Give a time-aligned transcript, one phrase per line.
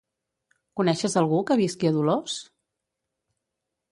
[0.79, 2.39] Coneixes algú que visqui a Dolors?